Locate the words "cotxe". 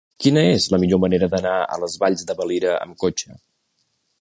3.05-3.39